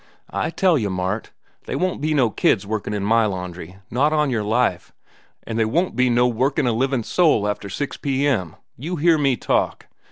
"I 0.33 0.49
tell 0.49 0.79
yeh, 0.79 0.89
Mart, 0.89 1.29
they 1.67 1.75
won't 1.75 2.01
be 2.01 2.15
no 2.15 2.31
kids 2.31 2.65
workin' 2.65 2.91
in 2.91 3.03
my 3.03 3.27
laundry—not 3.27 4.11
on 4.11 4.31
yer 4.31 4.41
life. 4.41 4.93
An' 5.43 5.57
they 5.57 5.65
won't 5.65 5.95
be 5.95 6.09
no 6.09 6.27
workin' 6.27 6.65
a 6.65 6.73
livin' 6.73 7.03
soul 7.03 7.47
after 7.47 7.69
six 7.69 7.97
P.M. 7.97 8.55
You 8.75 8.95
hear 8.95 9.19
me 9.19 9.37
talk! 9.37 9.85